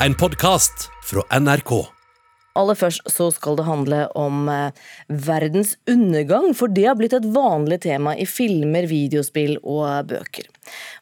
[0.00, 1.72] en podkast fra NRK.
[2.56, 4.84] Aller først så skal det handle om eh,
[5.26, 10.48] verdens undergang, for det har blitt et vanlig tema i filmer, videospill og bøker.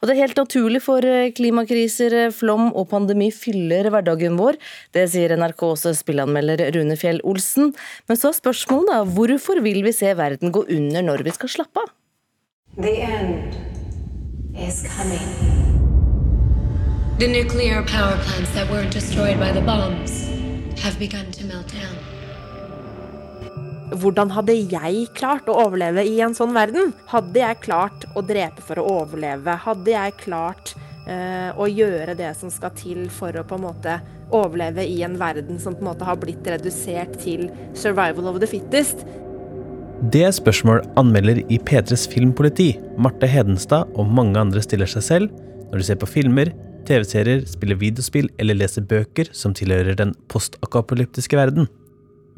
[0.00, 4.58] Og Det er helt naturlig, for eh, klimakriser, eh, flom og pandemi fyller hverdagen vår.
[4.94, 7.70] Det sier NRKs spillanmelder Rune Fjell Olsen.
[8.10, 11.54] Men så er spørsmålet da, hvorfor vil vi se verden gå under når vi skal
[11.54, 11.94] slappe av?
[12.82, 13.54] The end
[14.58, 15.83] is coming.
[17.14, 20.26] The nuclear power plants that weren't destroyed by the bombs
[20.82, 21.94] have begun to melt down.
[23.94, 26.90] Hvordan hadde jeg klart å overleve i en sånn verden?
[27.12, 29.54] Hadde jeg klart å drepe for å overleve?
[29.62, 30.74] Hadde jeg klart
[31.06, 34.00] uh, å gjøre det som skal til for å på en måte
[34.34, 37.46] overleve i en verden som på en måte har blitt redusert til
[37.78, 39.06] survival of the fittest?
[40.10, 45.42] Det er spørsmål anmelder i P3s Filmpoliti, Marte Hedenstad og mange andre stiller seg selv
[45.70, 46.50] når de ser på filmer,
[46.88, 51.68] TV-serier, spiller videospill eller leser bøker som tilhører den postakapolyptiske verden.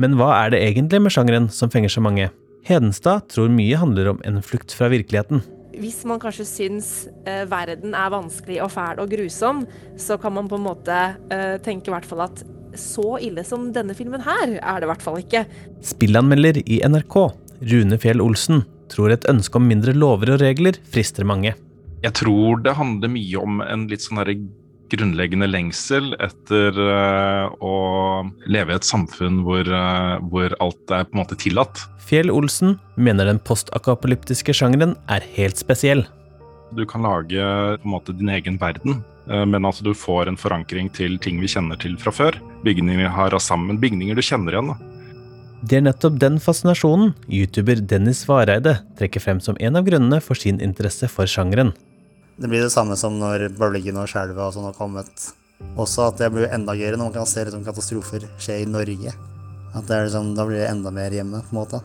[0.01, 2.29] Men hva er det egentlig med sjangeren som fenger så mange?
[2.67, 5.43] Hedenstad tror mye handler om en flukt fra virkeligheten.
[5.77, 6.91] Hvis man kanskje syns
[7.29, 9.65] eh, verden er vanskelig og fæl og grusom,
[10.01, 11.01] så kan man på en måte
[11.33, 12.43] eh, tenke i hvert fall at
[12.77, 15.45] så ille som denne filmen her er det i hvert fall ikke.
[15.85, 17.17] Spillanmelder i NRK,
[17.73, 21.55] Rune Fjell Olsen, tror et ønske om mindre lover og regler frister mange.
[22.05, 24.21] Jeg tror det handler mye om en litt sånn
[24.93, 27.75] grunnleggende lengsel etter uh, å
[28.47, 31.83] leve i et samfunn hvor, uh, hvor, alt er på en måte tillatt.
[32.07, 36.05] Fjell Olsen mener den postakapolyptiske sjangeren er helt spesiell.
[36.77, 37.35] Du kan lage
[37.81, 41.41] på en måte din egen verden, uh, men altså du får en forankring til ting
[41.43, 42.39] vi kjenner til fra før.
[42.67, 44.75] Bygninger har rast sammen, bygninger du kjenner igjen.
[44.75, 44.93] da.
[45.67, 50.39] Det er nettopp den fascinasjonen youtuber Dennis Vareide trekker frem som en av grunnene for
[50.39, 51.73] sin interesse for sjangeren.
[52.37, 55.29] Det blir det samme som når bølgene og skjelvet og sånn har kommet.
[55.81, 59.15] Også at det blir enda gøyere når man kan se liksom, katastrofer skje i Norge.
[59.77, 61.83] At liksom, Da blir det enda mer hjemme, på en måte.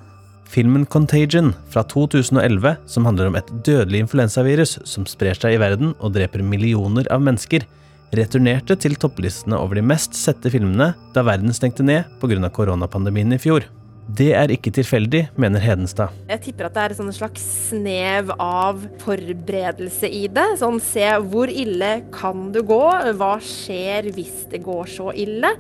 [0.51, 5.95] Filmen 'Contagion' fra 2011, som handler om et dødelig influensavirus som sprer seg i verden
[5.99, 7.63] og dreper millioner av mennesker,
[8.11, 12.51] returnerte til topplistene over de mest sette filmene da verden stengte ned pga.
[12.51, 13.63] koronapandemien i fjor.
[14.09, 16.15] Det er ikke tilfeldig, mener Hedenstad.
[16.29, 20.47] Jeg tipper at det er en slags snev av forberedelse i det.
[20.59, 22.81] Sånn se hvor ille kan du gå?
[23.19, 25.53] Hva skjer hvis det går så ille?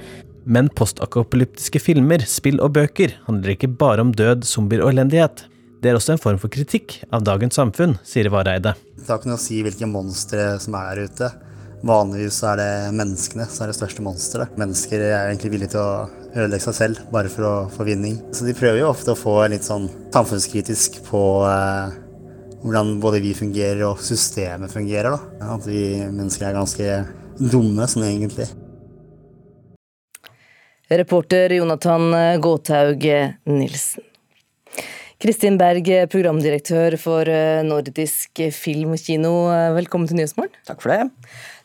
[0.43, 5.45] Men postakopolyptiske filmer, spill og bøker handler ikke bare om død, zombier og elendighet.
[5.81, 8.75] Det er også en form for kritikk av dagens samfunn, sier Vareide.
[8.97, 11.29] Det har ikke noe å si hvilke monstre som er der ute.
[11.87, 14.57] Vanligvis er det menneskene som er det største monsteret.
[14.61, 18.17] Mennesker er egentlig villige til å ødelegge seg selv bare for å få vinning.
[18.35, 21.95] Så de prøver jo ofte å få litt sånn samfunnskritisk på eh,
[22.61, 25.15] hvordan både vi fungerer og systemet fungerer.
[25.15, 25.55] da.
[25.57, 27.01] At vi mennesker er ganske
[27.41, 28.47] dumme sånn egentlig.
[30.91, 32.11] Reporter Jonathan
[32.43, 33.05] Gåthaug
[33.47, 34.07] Nilsen.
[35.21, 39.33] Kristin Berg, programdirektør for eh, Nordisk film og kino.
[39.75, 40.55] Velkommen til Nyhetsmorgen.
[40.65, 41.03] Takk for det.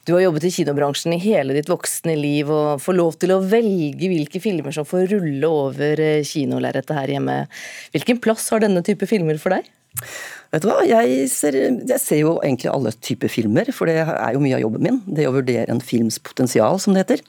[0.07, 3.41] Du har jobbet i kinobransjen i hele ditt voksne liv og får lov til å
[3.43, 7.35] velge hvilke filmer som får rulle over eh, kinolerretet her hjemme.
[7.91, 9.67] Hvilken plass har denne type filmer for deg?
[10.55, 14.37] Vet du hva, jeg ser, jeg ser, jo egentlig alle typer filmer, for det er
[14.37, 15.01] jo mye av jobben min.
[15.05, 17.25] Det å vurdere en films potensial, som det heter.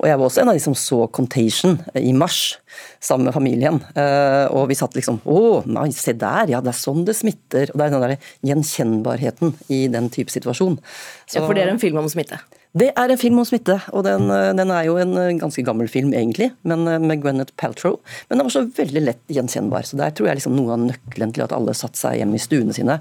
[0.00, 2.56] Og jeg var også en av de som så Contagion i mars
[3.04, 3.78] sammen med familien.
[3.94, 7.70] Eh, og vi satt liksom Å, nei, se der, ja, det er sånn det smitter.
[7.70, 10.80] Og det er den der gjenkjennbarheten i den type situasjon.
[11.28, 12.40] Så, ja, For det er en film om smitte?
[12.74, 15.62] Det er en film om smitte, og den, eh, den, er jo en eh, ganske
[15.62, 18.00] gammel film egentlig, men eh, med Gwyneth Paltrow.
[18.26, 21.34] Men den var så veldig lett gjenkjennbar, så der tror jeg liksom noe av nøkkelen
[21.36, 22.96] til at alle satte seg hjemme i stuene sine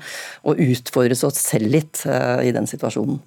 [0.45, 3.17] og utfordret seg selv litt uh, i den situasjonen.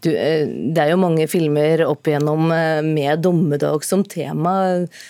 [0.00, 2.46] Du, det er jo mange filmer opp igjennom
[2.86, 4.54] med dommedag som tema.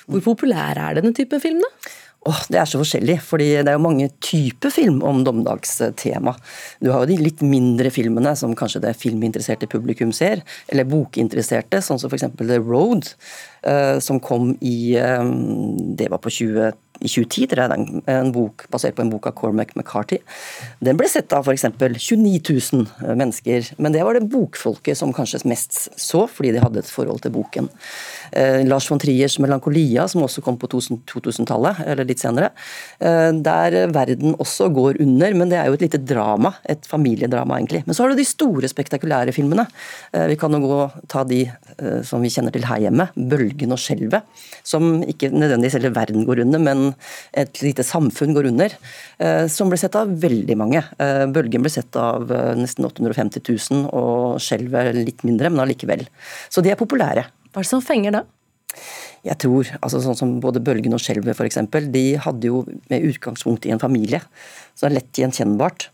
[0.09, 1.93] Hvor populær er denne type film, da?
[2.27, 6.33] Oh, det er så forskjellig, fordi det er jo mange typer film om dommedagstema.
[6.83, 11.79] Du har jo de litt mindre filmene som kanskje det filminteresserte publikum ser, eller bokinteresserte,
[11.85, 12.27] sånn som f.eks.
[12.41, 13.13] The Road,
[13.69, 18.67] uh, som kom i um, Det var på 20 i 2010, det er en, bok
[18.73, 20.19] basert på en bok av Cormac McCarthy.
[20.85, 21.67] Den ble sett av f.eks.
[21.77, 22.41] 29
[22.73, 26.91] 000 mennesker, men det var det bokfolket som kanskje mest så, fordi de hadde et
[26.91, 27.69] forhold til boken.
[28.33, 32.51] Eh, Lars von Triers 'Melankolia', som også kom på 2000-tallet, eller litt senere,
[33.01, 37.59] eh, der verden også går under, men det er jo et lite drama, et familiedrama
[37.61, 37.85] egentlig.
[37.87, 39.67] Men så har du de store, spektakulære filmene.
[40.13, 43.73] Eh, vi kan jo gå ta de eh, som vi kjenner til her hjemme, 'Bølgen
[43.73, 44.23] og skjelvet',
[44.65, 46.86] som ikke nødvendigvis hele verden går under, men
[47.37, 48.77] et lite samfunn går under,
[49.19, 50.83] eh, som ble sett av veldig mange.
[51.03, 56.07] Eh, bølgen ble sett av eh, nesten 850 000, og skjelvet litt mindre, men allikevel.
[56.51, 57.27] Så de er populære.
[57.51, 58.25] Hva er det som fenger da?
[59.27, 61.59] Jeg tror, altså sånn som både Bølgen og Skjelvet f.eks.,
[61.91, 62.63] de hadde jo
[62.93, 64.21] med utgangspunkt i en familie.
[64.75, 65.89] Så det er lett gjenkjennbart.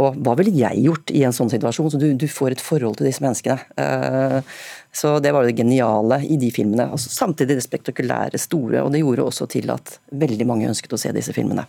[0.00, 1.92] Og hva ville jeg gjort i en sånn situasjon?
[1.92, 3.58] Så du, du får et forhold til disse menneskene.
[3.76, 4.40] Uh,
[4.92, 6.88] så det var det geniale i de filmene.
[6.92, 11.00] Altså, samtidig det spektakulære, store, og det gjorde også til at veldig mange ønsket å
[11.00, 11.66] se disse filmene.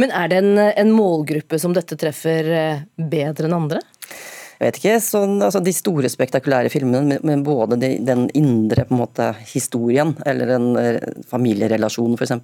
[0.00, 3.80] Men er det en, en målgruppe som dette treffer eh, bedre enn andre?
[4.62, 8.94] Jeg vet ikke, sånn, altså De store spektakulære filmene med, både de, den indre på
[8.94, 10.98] en måte, historien, eller en eh,
[11.28, 12.34] familierelasjon f.eks.,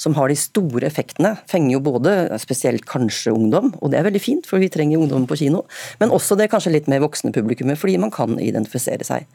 [0.00, 4.22] som har de store effektene, fenger jo både spesielt kanskje ungdom, og det er veldig
[4.22, 5.64] fint, for vi trenger ungdom på kino,
[6.02, 9.28] men også det kanskje litt mer voksne publikummet, fordi man kan identifisere seg.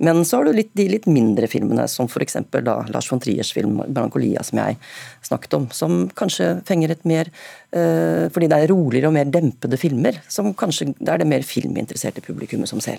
[0.00, 2.38] Men så har du litt, de litt mindre filmene, som f.eks.
[2.64, 4.78] Lars von Triers film 'Brankolia', som jeg
[5.26, 7.28] snakket om, som kanskje fenger et mer
[7.70, 12.24] Fordi det er roligere og mer dempede filmer, som kanskje det er det mer filminteresserte
[12.24, 12.98] publikummet som ser.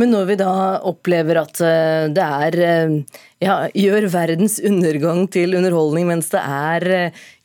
[0.00, 0.52] Men når vi da
[0.88, 2.94] opplever at eh, det er eh,
[3.44, 6.86] ja, gjør verdens undergang til underholdning, mens det er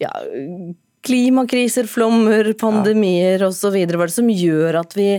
[0.01, 0.11] ja,
[1.05, 3.49] klimakriser, flommer, pandemier ja.
[3.49, 5.09] osv., hva er det som gjør at vi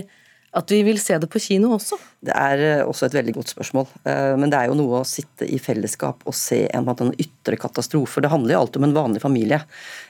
[0.55, 1.97] at vi vil se det på kino også?
[2.23, 3.87] Det er eh, også et veldig godt spørsmål.
[4.07, 7.59] Eh, men det er jo noe å sitte i fellesskap og se en, en ytre
[7.59, 8.23] katastrofe.
[8.23, 9.61] Det handler jo alltid om en vanlig familie,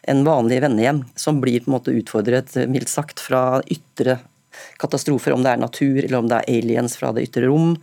[0.07, 4.19] en vanlig vennehjem, som blir på en måte utfordret, mildt sagt, fra ytre
[4.81, 7.75] katastrofer, om det er natur eller om det er aliens fra det ytre rom.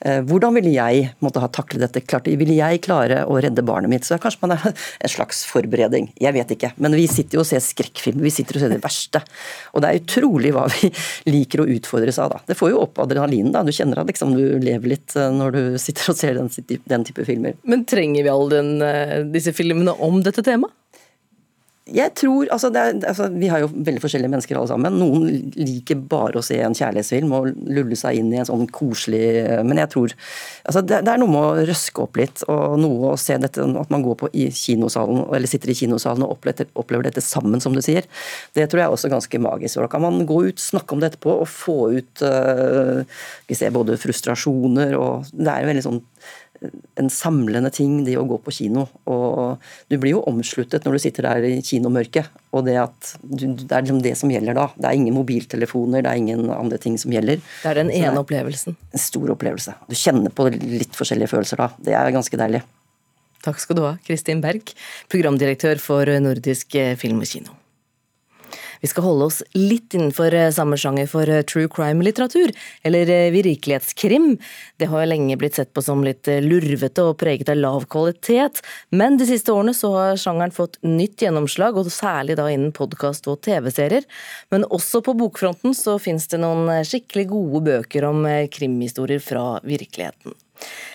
[0.00, 2.02] Eh, hvordan ville jeg måtte ha taklet dette?
[2.08, 4.06] Klart, ville jeg klare å redde barnet mitt?
[4.08, 4.64] Så kanskje man er
[5.04, 6.10] en slags forberedning.
[6.20, 6.72] Jeg vet ikke.
[6.80, 8.24] Men vi sitter jo og ser skrekkfilmer.
[8.24, 9.22] Vi sitter og ser det verste.
[9.74, 10.92] Og det er utrolig hva vi
[11.34, 12.34] liker å utfordres av.
[12.34, 12.42] da.
[12.48, 13.52] Det får jo opp adrenalinen.
[13.54, 13.64] da.
[13.66, 16.50] Du kjenner at liksom, du lever litt eh, når du sitter og ser den,
[16.94, 17.58] den type filmer.
[17.68, 20.74] Men trenger vi alle eh, disse filmene om dette temaet?
[21.90, 24.98] Jeg tror, altså, er, altså, Vi har jo veldig forskjellige mennesker alle sammen.
[25.00, 29.22] Noen liker bare å se en kjærlighetsfilm og lulle seg inn i en sånn koselig
[29.66, 33.14] Men jeg tror altså, det, det, er noe med å røske opp litt, og noe
[33.14, 36.70] å se dette at man går på i kinosalen, eller sitter i kinosalen og opplever,
[36.78, 38.06] opplever dette sammen, som du sier.
[38.56, 39.80] Det tror jeg er også ganske magisk.
[39.80, 43.02] Da kan man gå ut, snakke om det etterpå og få ut uh,
[43.50, 46.00] vi ser både frustrasjoner og Det er jo veldig sånn
[47.00, 48.86] en samlende ting, det å gå på kino.
[49.10, 49.60] Og
[49.90, 52.28] du blir jo omsluttet når du sitter der i kinomørket.
[52.56, 54.66] Og det at det er liksom det som gjelder da.
[54.76, 57.40] Det er ingen mobiltelefoner, det er ingen andre ting som gjelder.
[57.62, 58.76] Det er den ene er opplevelsen.
[58.90, 59.76] En stor opplevelse.
[59.88, 61.70] Du kjenner på litt forskjellige følelser da.
[61.80, 62.64] Det er ganske deilig.
[63.40, 64.74] Takk skal du ha, Kristin Berg,
[65.08, 67.59] programdirektør for Nordisk film og kino.
[68.80, 72.52] Vi skal holde oss litt innenfor eh, samme sjanger for eh, true crime-litteratur,
[72.86, 74.32] eller eh, virkelighetskrim.
[74.80, 78.62] Det har jo lenge blitt sett på som litt lurvete og preget av lav kvalitet,
[78.96, 83.28] men de siste årene så har sjangeren fått nytt gjennomslag, og særlig da innen podkast
[83.30, 84.06] og TV-serier.
[84.52, 90.36] Men også på bokfronten så finnes det noen skikkelig gode bøker om krimhistorier fra virkeligheten.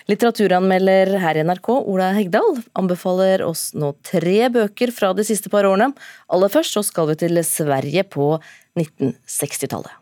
[0.06, 5.66] Litteraturanmelder her i NRK, Ola Hegdal, anbefaler oss nå tre bøker fra de siste par
[5.66, 5.90] årene.
[6.30, 8.36] Aller først så skal vi til Sverige på
[8.78, 9.94] 1960-tallet.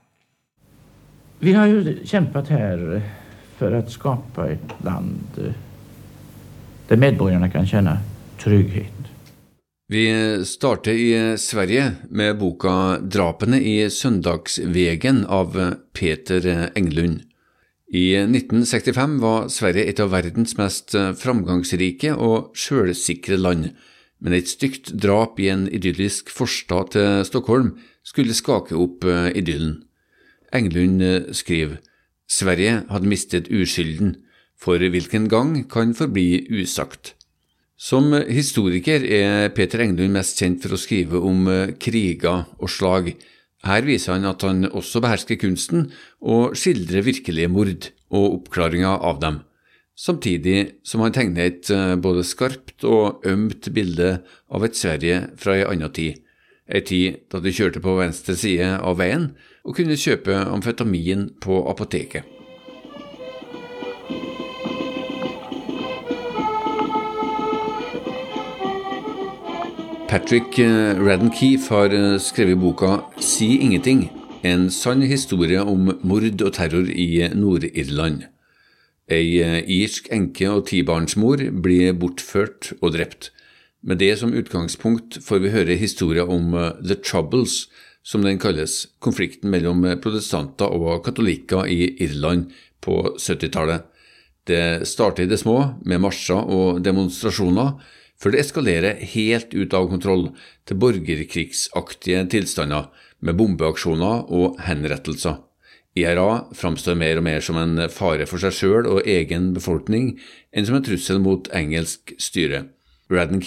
[1.45, 2.85] Vi har jo kjempet her
[3.59, 5.41] for å skape et land
[6.89, 7.99] der medborgerne kan kjenne
[8.43, 8.93] trygghet.
[9.93, 10.05] Vi
[10.49, 15.57] starter i Sverige med boka 'Drapene i Søndagsvegen' av
[15.93, 17.21] Peter Englund.
[17.95, 23.69] I 1965 var Sverige et av verdens mest eh, framgangsrike og sjølsikre land,
[24.19, 29.85] men et stygt drap i en idyllisk forstad til Stockholm skulle skake opp eh, idyllen.
[30.51, 31.79] Englund eh, skriver
[32.27, 34.17] Sverige hadde mistet uskylden,
[34.59, 37.13] for hvilken gang kan forbli usagt.
[37.79, 41.47] Som historiker er Peter Englund mest kjent for å skrive om
[41.83, 43.13] kriger og slag,
[43.65, 45.89] her viser han at han også behersker kunsten
[46.21, 49.41] å skildre virkelige mord og oppklaringa av dem,
[49.97, 54.19] samtidig som han tegner et eh, både skarpt og ømt bilde
[54.51, 56.21] av et Sverige fra ei anna tid,
[56.69, 59.33] ei tid da de kjørte på venstre side av veien
[59.65, 62.34] og kunne kjøpe amfetamin på apoteket.
[70.15, 74.05] Patrick eh, Radden Keefe har eh, skrevet boka Si ingenting,
[74.47, 78.21] en sann historie om mord og terror i Nord-Irland.
[79.11, 83.33] Ei eh, irsk enke og tibarnsmor blir bortført og drept.
[83.83, 87.65] Med det som utgangspunkt får vi høre historien om The Troubles,
[88.07, 92.55] som den kalles, konflikten mellom protestanter og katolikker i Irland
[92.87, 93.91] på 70-tallet.
[94.47, 97.75] Det starter i det små, med marsjer og demonstrasjoner,
[98.21, 100.29] før det eskalerer helt ut av kontroll
[100.69, 102.91] til borgerkrigsaktige tilstander
[103.25, 105.41] med bombeaksjoner og henrettelser.
[105.95, 110.17] IRA framstår mer og mer som en fare for seg sjøl og egen befolkning
[110.51, 112.65] enn som en trussel mot engelsk styre.
[113.13, 113.43] Radden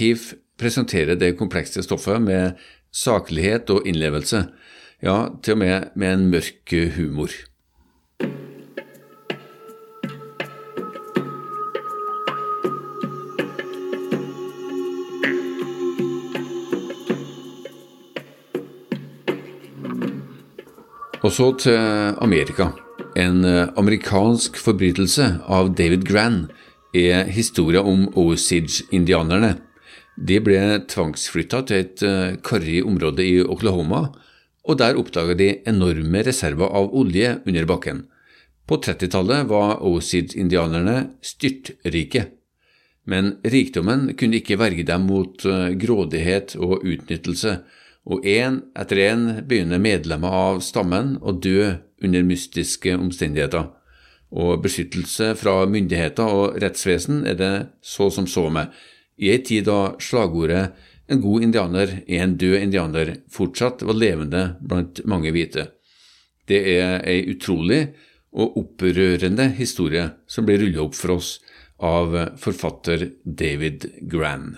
[0.57, 2.55] presenterer det komplekse stoffet med
[2.95, 4.45] saklighet og innlevelse,
[5.03, 7.35] ja, til og med med en mørk humor.
[21.27, 21.75] Og så til
[22.23, 22.69] Amerika.
[23.19, 26.37] En eh, amerikansk forbrytelse av David Gran
[26.95, 29.57] er historia om Osage-indianerne.
[30.15, 34.05] De ble tvangsflytta til et eh, karrig område i Oklahoma,
[34.63, 38.05] og der oppdaga de enorme reserver av olje under bakken.
[38.63, 42.29] På 30-tallet var Osage-indianerne styrtrike.
[43.03, 47.57] Men rikdommen kunne ikke verge dem mot eh, grådighet og utnyttelse,
[48.07, 51.73] og én etter én begynner medlemmer av stammen å dø
[52.03, 53.67] under mystiske omstendigheter,
[54.31, 58.71] og beskyttelse fra myndigheter og rettsvesen er det så som så med,
[59.17, 60.69] i ei tid da slagordet
[61.07, 65.69] en god indianer er en død indianer fortsatt var levende blant mange hvite.
[66.47, 67.81] Det er ei utrolig
[68.37, 71.37] og opprørende historie som blir rullet opp for oss
[71.83, 74.57] av forfatter David Gran.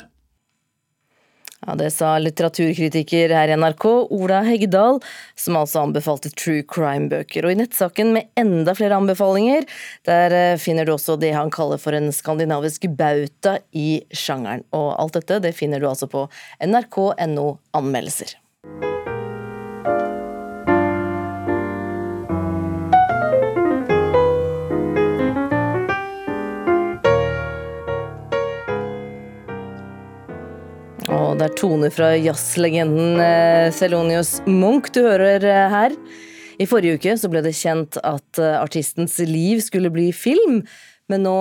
[1.70, 4.98] Ja, Det sa litteraturkritiker her i NRK, Ola Heggedal,
[5.38, 7.46] som altså anbefalte true crime-bøker.
[7.46, 9.70] Og i nettsaken med enda flere anbefalinger,
[10.10, 14.66] der eh, finner du også det han kaller for en skandinavisk bauta i sjangeren.
[14.74, 16.26] Og alt dette det finner du altså på
[16.66, 18.40] nrk.no anmeldelser.
[31.10, 35.96] Og det er toner fra jazzlegenden eh, Munch du hører eh, her.
[36.62, 40.62] I forrige uke så ble det kjent at eh, artistens liv skulle bli film,
[41.10, 41.40] men nå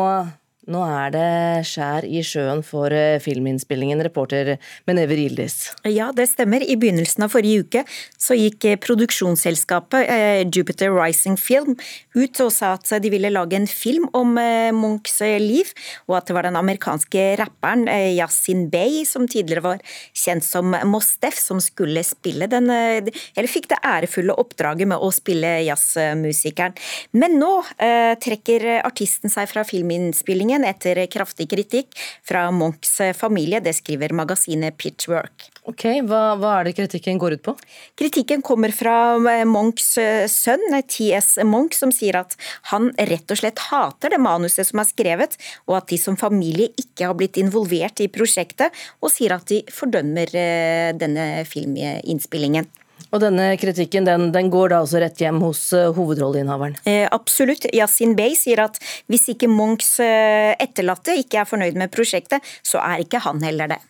[0.69, 1.29] nå er det
[1.69, 4.57] skjær i sjøen for eh, filminnspillingen, reporter
[4.89, 5.71] Meneve Gildis.
[5.89, 6.63] Ja, det stemmer.
[6.65, 7.85] I begynnelsen av forrige uke
[8.21, 11.77] så gikk eh, produksjonsselskapet eh, Jupiter Rising Film
[12.19, 14.35] ut og sa at de ville lage en film om
[14.75, 15.71] Munchs liv,
[16.09, 19.83] og at det var den amerikanske rapperen Yasin Bey, som tidligere var
[20.17, 25.53] kjent som Mostef, som skulle spille den Eller fikk det ærefulle oppdraget med å spille
[25.69, 26.75] jazzmusikeren.
[27.15, 31.95] Men nå trekker artisten seg fra filminnspillingen saken etter kraftig kritikk
[32.27, 33.61] fra Munchs familie.
[33.61, 35.51] Det skriver magasinet Pitchwork.
[35.69, 37.55] Ok, hva, hva, er det kritikken går ut på?
[37.97, 42.37] Kritikken kommer fra eh, Munchs eh, sønn, TS Munch, som sier at
[42.73, 45.37] han rett og slett hater det manuset som er skrevet,
[45.69, 48.73] og at de som familie ikke har blitt involvert i prosjektet,
[49.03, 52.69] og sier at de fordømmer eh, denne filminnspillingen.
[53.09, 56.77] Og denne kritikken den, den går da også rett hjem hos uh, hovedrolleinnehaveren?
[56.85, 57.69] Eh, absolutt.
[57.73, 58.77] Yasin Bey sier at
[59.09, 63.73] hvis ikke Munchs uh, etterlatte ikke er fornøyd med prosjektet, så er ikke han heller
[63.73, 63.81] det.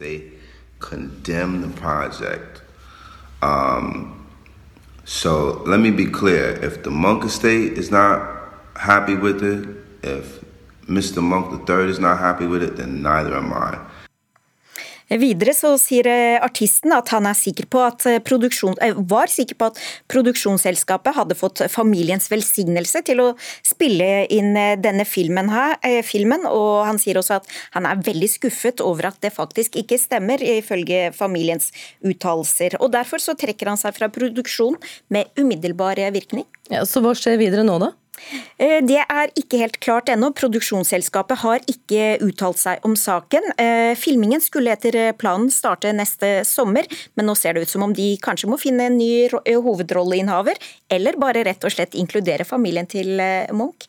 [0.00, 0.32] They
[0.80, 2.62] condemn the project.
[3.42, 4.26] Um,
[5.04, 6.56] so let me be clear.
[6.64, 8.22] If the Monk estate is not
[8.76, 9.68] happy with it,
[10.02, 10.40] if
[10.88, 11.22] Mr.
[11.22, 13.78] Monk III is not happy with it, then neither am I.
[15.10, 19.58] Videre så sier eh, artisten at han er sikker på at eh, eh, var sikker
[19.58, 19.80] på at
[20.12, 23.28] produksjonsselskapet hadde fått familiens velsignelse til å
[23.66, 25.74] spille inn denne filmen, her,
[26.06, 29.98] filmen, og han sier også at han er veldig skuffet over at det faktisk ikke
[29.98, 31.72] stemmer, ifølge familiens
[32.06, 32.78] uttalelser.
[32.78, 34.78] Og Derfor så trekker han seg fra produksjon
[35.10, 36.46] med umiddelbar virkning.
[36.70, 37.94] Ja, så hva skjer videre nå, da?
[38.60, 40.30] Eh, det er ikke helt klart ennå.
[40.36, 43.52] Produksjonsselskapet har ikke uttalt seg om saken.
[43.60, 47.94] Eh, filmingen skulle etter planen starte neste sommer, men nå ser det ut som om
[47.96, 50.60] de kanskje må finne en ny hovedrolleinnehaver,
[50.90, 53.88] eller bare rett og slett inkludere familien til eh, Munch.